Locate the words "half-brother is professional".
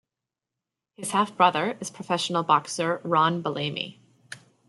1.11-2.41